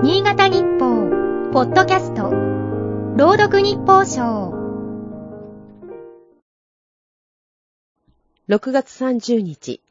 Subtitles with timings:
[0.00, 2.30] 新潟日報、ポッドキャスト、
[3.16, 4.52] 朗読日報賞。
[8.48, 9.82] 6月30日。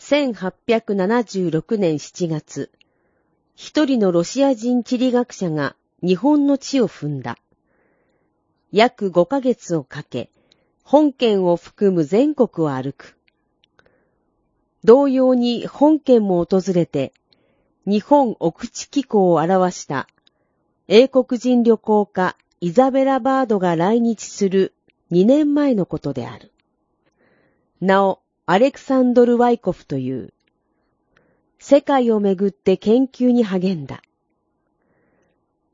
[0.00, 2.72] 1876年7月、
[3.54, 7.38] 一人のロシア人地理学者が日本の地を踏んだ。
[8.72, 10.30] 約5ヶ月をかけ、
[10.82, 13.16] 本県を含む全国を歩く。
[14.82, 17.12] 同様に本県も訪れて、
[17.86, 20.08] 日本奥地機構を表した
[20.88, 24.72] 英国人旅行家イザベラ・バードが来日する
[25.12, 26.50] 2年前のことである。
[27.82, 30.32] なお、アレクサンドル・ワイコフという、
[31.58, 34.02] 世界をめぐって研究に励んだ。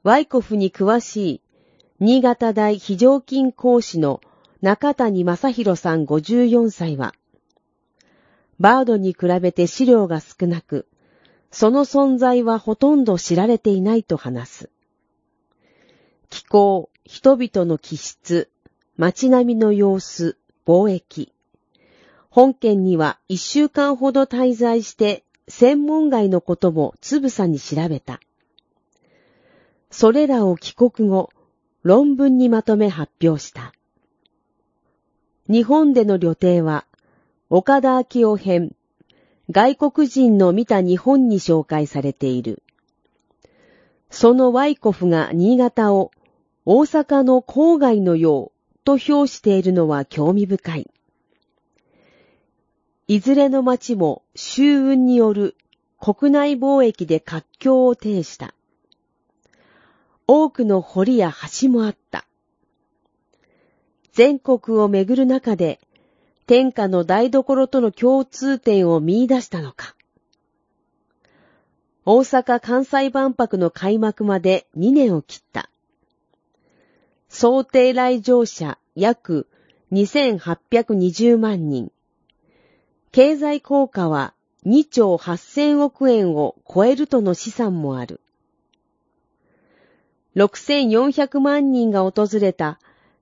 [0.02, 1.40] ワイコフに詳しい、
[2.00, 4.20] 新潟大非常勤講師の
[4.62, 7.14] 中谷正宏さん54歳は、
[8.58, 10.88] バードに比べて資料が少なく、
[11.50, 14.70] その存在はほとんど知られていないと話す。
[16.28, 18.48] 気候、人々の気質、
[18.96, 21.32] 街並みの様子、貿易。
[22.30, 28.20] 本県には一週間ほど滞在して専門外のこともつぶさに調べた。
[29.90, 31.30] それらを帰国後、
[31.82, 33.72] 論文にまとめ発表した。
[35.48, 36.86] 日本での旅程は、
[37.48, 38.76] 岡田明夫編、
[39.50, 42.62] 外国人の見た日本に紹介されている。
[44.08, 46.12] そのワイコフが新潟を
[46.64, 50.90] 大阪の郊外のようと評しているのは興味深い。
[53.08, 55.56] いずれの町も周運による
[55.98, 58.54] 国内貿易で活況を呈した。
[60.28, 62.24] 多くの堀や橋もあった。
[64.12, 65.80] 全国をめぐる中で
[66.50, 69.94] 天下の台所との共通点を見出したのか。
[72.04, 75.70] 大阪・関西万博の開幕まで2年を切った。
[77.28, 79.46] 想定来場者約
[79.92, 81.92] 2820万人。
[83.12, 84.34] 経済効果は
[84.66, 88.20] 2兆8000億円を超えるとの試算もある。
[90.34, 92.80] 6400万人が訪れた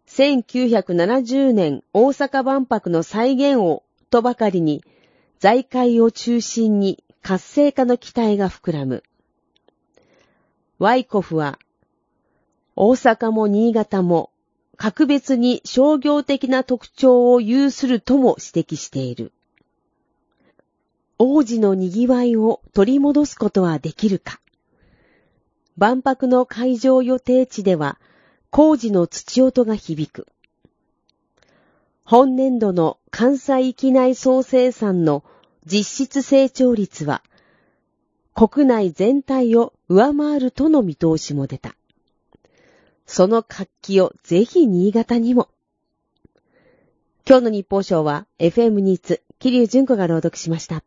[0.08, 4.82] 1970年大阪万博の再現をとばかりに
[5.38, 9.04] 財界を中心に活性化の期待が膨らむ。
[10.78, 11.58] ワイコフは
[12.74, 14.30] 大阪も新潟も
[14.76, 19.32] 格別に商業的な特徴を有するとも指摘している。
[21.18, 24.40] 王子の賑わいを取り戻すことはできるか
[25.76, 27.98] 万博の会場予定地では
[28.50, 30.26] 工事の土音が響く。
[32.04, 35.22] 本年度の関西域内総生産の
[35.66, 37.22] 実質成長率は
[38.34, 41.74] 国内全体を上回るとの見通しも出た。
[43.04, 45.48] その活気をぜひ新潟にも。
[47.26, 50.82] 今日の日報賞は FM ニーツ、桐生純子が朗読しました。